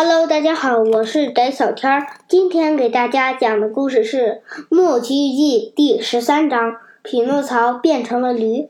[0.00, 2.06] Hello，大家好，我是翟小天儿。
[2.28, 8.68] 今天给大家讲的故事是《木偶奇遇记》第十三章：匹诺曹变成了驴。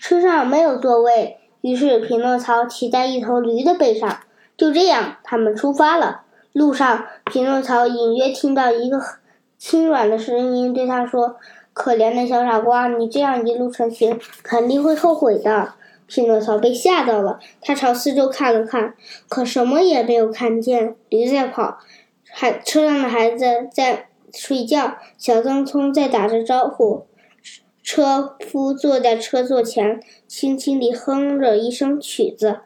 [0.00, 4.20] 车上没有座位，于是匹诺曹骑在一头驴的背上。
[4.56, 6.22] 就这样，他们出发了。
[6.54, 8.98] 路上，匹诺曹隐约听到一个
[9.58, 11.36] 轻软的声音对他说
[11.74, 15.74] ：“可怜的小傻瓜，你这样一路成行，肯定会后悔的。”
[16.06, 18.94] 匹诺曹被吓到了，他朝四周看了看，
[19.28, 20.94] 可什么也没有看见。
[21.08, 21.78] 驴在跑，
[22.30, 27.06] 孩车上的孩子在睡觉，小棕葱在打着招呼，
[27.82, 32.60] 车夫坐在车座前，轻轻地哼着一声曲子。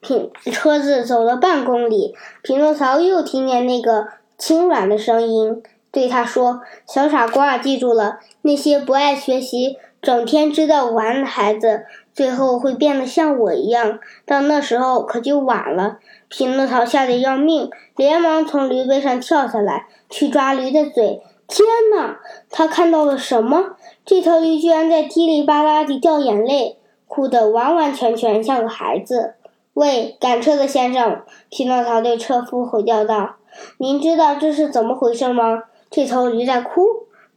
[0.00, 4.06] 匹车子走了半公里，匹诺曹又听见那个
[4.36, 11.84] 轻软的声音对他说：“小傻瓜，记住了，那些不爱学习。”整天知道玩的孩子，
[12.18, 14.00] 最后会变得像我一样。
[14.26, 15.98] 到那时候可就晚了。
[16.28, 21.22] 匹诺曹吓得要命，连忙从驴背上跳下来，去抓驴的嘴。
[21.46, 22.18] 天哪！
[22.50, 23.76] 他看到了什么？
[24.04, 29.34] 这头驴居然在噼里啪啦地掉眼泪，哭得完完全全像个孩子。
[29.74, 31.22] 喂，赶车的先生！
[31.50, 33.36] 匹诺曹对车夫吼叫道
[33.78, 35.62] ：“您知道这是怎么回事吗？
[35.88, 36.82] 这头驴在哭。”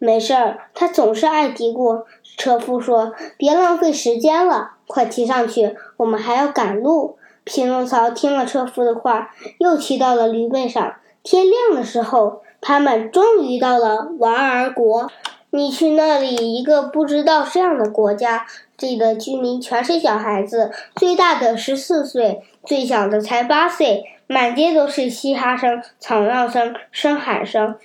[0.04, 2.06] 没事儿，他总是爱嘀咕。
[2.36, 10.96] 车夫说：“别浪费时间了，快骑上去，我们还要赶路。”匹诺曹听了车夫的话，又骑到了驴背上。
[11.22, 15.12] 天亮的时候，他们终于到了瓦尔国。
[15.52, 24.04] 你去那里一个不知道这样的国家，这里的居民全是小孩子，最大的十四岁，最小的才八岁。
[24.26, 27.76] 满街都是嘻哈声、吵闹声、声喊声，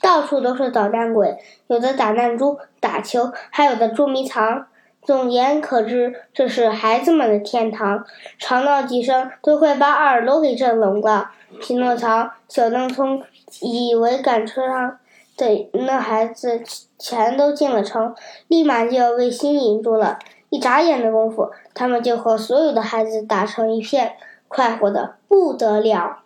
[0.00, 4.66] 到处都是捣蛋鬼，有的打弹珠、打球，还有的捉迷藏。
[5.02, 8.04] 总言可知，这是孩子们的天堂。
[8.38, 11.30] 吵闹几声，都快把耳朵给震聋了。
[11.60, 13.22] 匹诺曹、小灯聪
[13.60, 14.98] 以为赶车上
[15.36, 16.60] 的那孩子
[16.98, 18.14] 全都进了城，
[18.48, 20.18] 立马就要被吸引住了。
[20.48, 24.16] 一眨眼的功夫，他们就和所有的孩子打成一片。
[24.48, 26.18] 快活的不得了，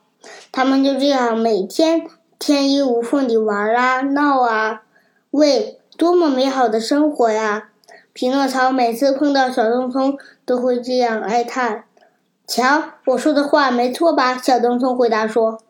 [0.52, 2.06] 他们就这样每天
[2.40, 4.82] 天衣无缝地玩啊闹啊，
[5.30, 7.68] 喂，多么美好的生活呀！
[8.14, 11.84] 匹诺曹每次碰到小东聪都会这样哀叹。
[12.46, 14.38] 瞧，我说的话没错吧？
[14.38, 15.60] 小东聪回答说：“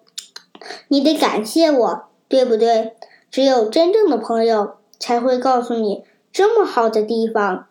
[0.86, 2.94] 你得感谢我，对不对？
[3.32, 7.66] 只有真正的朋友才会告诉你这么好的地方。”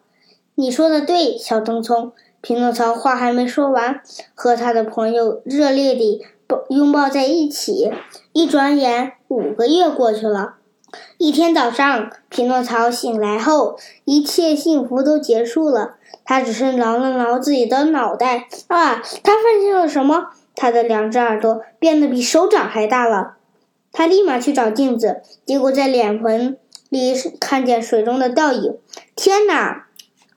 [0.55, 2.11] 你说的对，小东聪。
[2.41, 4.01] 匹诺曹话还没说完，
[4.35, 7.91] 和他的朋友热烈地抱拥抱在一起。
[8.33, 10.55] 一转眼，五个月过去了。
[11.19, 15.97] 一天早上，匹诺曹醒来后，一切幸福都结束了。
[16.25, 20.31] 他只是挠了挠自己的脑袋，啊，他发现了什么？
[20.55, 23.35] 他的两只耳朵变得比手掌还大了。
[23.91, 26.57] 他立马去找镜子，结果在脸盆
[26.89, 28.75] 里看见水中的倒影。
[29.15, 29.85] 天哪！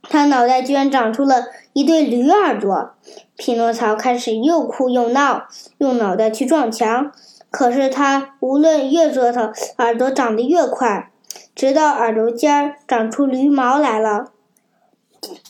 [0.03, 2.95] 他脑袋居然长出了一对驴耳朵，
[3.37, 7.13] 匹诺曹开始又哭又闹，用脑袋去撞墙。
[7.51, 11.11] 可是他无论越折腾，耳朵长得越快，
[11.55, 14.33] 直到耳朵尖儿长出驴毛来了。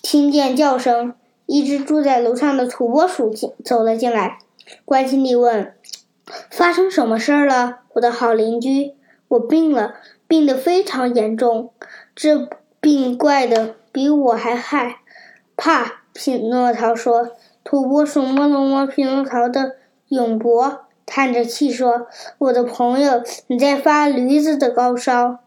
[0.03, 1.15] 听见叫声，
[1.47, 4.39] 一只住在楼上的土拨鼠进走了进来，
[4.85, 5.75] 关心地问
[6.51, 8.95] ：“发生什么事儿了，我的好邻居？
[9.29, 9.95] 我病了，
[10.27, 11.71] 病得非常严重，
[12.15, 12.49] 这
[12.81, 15.01] 病怪的。”比我还害
[15.55, 17.31] 怕，匹诺曹说。
[17.65, 19.77] 土拨鼠摸了摸匹诺曹的
[20.09, 22.09] 永脖，叹着气说
[22.39, 25.39] ：“我的朋友，你在发驴子的高烧。”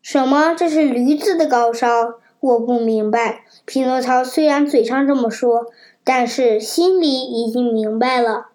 [0.00, 0.54] 什么？
[0.54, 2.14] 这是驴子的高烧？
[2.38, 3.40] 我不明白。
[3.64, 5.66] 匹诺曹虽然嘴上这么说，
[6.04, 8.46] 但是心里已经明白了。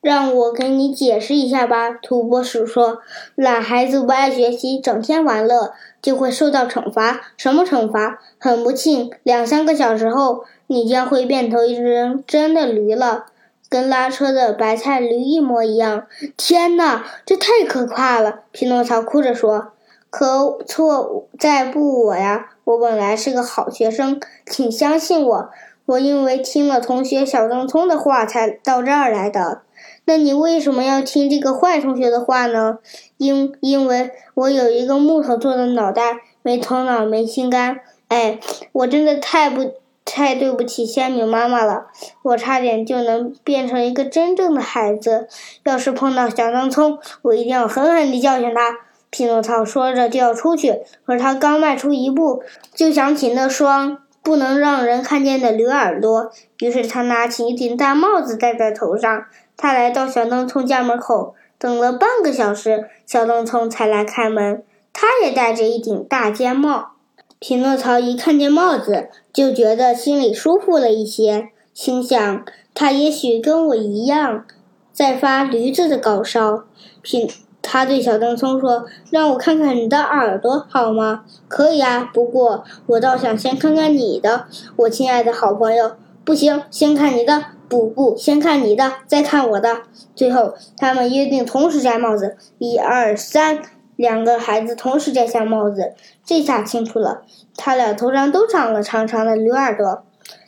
[0.00, 2.98] 让我给你解释一下吧，土拨鼠说
[3.34, 7.20] ：“懒孩子不爱学习，整天玩乐，就会受到惩罚。
[7.36, 8.20] 什么惩罚？
[8.38, 13.26] 很不幸，两三个小时后，你将会变成一只真的驴了，
[13.68, 16.06] 跟拉车的白菜驴一模一样。”
[16.38, 18.42] 天哪，这太可怕了！
[18.52, 19.72] 匹诺曹哭着说
[20.08, 25.50] ：“可错在不我呀，我本来是个好学生，请相信我，
[25.86, 29.62] 我因为听了同学小灯聪的话才到这儿来的。”
[30.06, 32.78] 那你为什么要听这个坏同学的话呢？
[33.18, 37.80] 因因为我有一个木头做的脑袋，没头脑，没心肝。
[38.08, 38.40] 哎，
[38.72, 39.74] 我真的太不
[40.18, 41.86] 太对不起仙女妈妈了，
[42.22, 45.28] 我差点就能变成一个真正的孩子。
[45.62, 48.78] 要是碰到小灯聪，我一定要狠狠地教训他。
[49.10, 52.42] 匹诺曹说着就要出去，可是他刚迈出一步，
[52.74, 53.98] 就想起那双。
[54.20, 56.30] 不能让人看见的驴耳朵。
[56.58, 59.24] 于是他拿起一顶大帽子戴在头上。
[59.56, 64.62] 他来到小灯聪家门口，等了半个小时，小灯聪才来开门。
[64.92, 66.90] 他也戴着一顶大尖帽。
[67.40, 72.44] 匹诺曹一看见帽子，就觉得心里舒服了一些，心想：
[72.74, 74.44] 他也许跟我一样，
[74.92, 76.64] 在发驴子的高烧。
[77.00, 77.30] 匹
[77.62, 85.92] 他对小灯聪说：“让我看看你的耳朵好吗？”“可以啊，不过我倒想先看看你的，我亲爱的好朋友。
[86.24, 87.44] ”“不行，先看你的。
[87.68, 89.82] ”“不不，先看你的，再看我的。”
[90.16, 92.36] 最后，他们约定同时摘帽子。
[92.58, 93.62] 一二三。
[93.98, 97.22] 两个孩子同时摘下帽子，这下清楚了，
[97.56, 100.04] 他俩头上都长了长长的驴耳朵。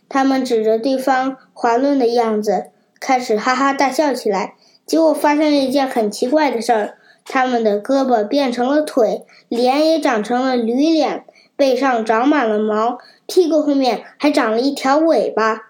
[0.08, 2.66] 他们指着对方滑轮的样子，
[3.00, 4.54] 开始哈哈大笑起来。
[4.86, 6.94] 结果发生了一件很奇怪的事儿：
[7.24, 11.24] 他们的胳膊变成了腿，脸也长成了驴脸，
[11.56, 15.62] 背上长满了毛，屁股后面还长了一条尾巴。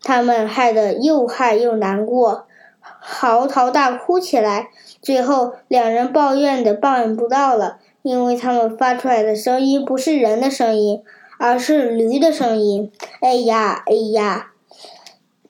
[0.00, 2.46] 他们害得又害又难过。
[3.06, 4.70] 嚎啕大哭起来，
[5.02, 11.02] 最后两人抱怨的抱怨不到了，因为他们发出来的声音不是人的声音，
[11.38, 12.90] 而是驴的声音。
[13.20, 14.52] 哎呀，哎呀！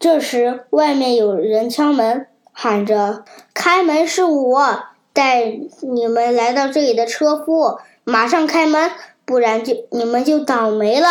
[0.01, 3.25] 这时外面有人敲门，喊着
[3.55, 5.45] ：“开门，是我带
[5.81, 8.91] 你们来到这里的车夫，马上开门，
[9.25, 11.09] 不然就你们就倒霉了。”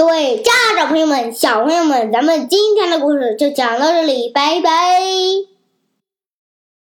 [0.00, 5.49] 各位家长朋友们、小朋友们，咱们今天的故事就讲到这里，拜拜。